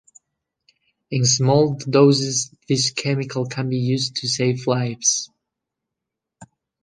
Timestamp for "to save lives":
4.15-5.29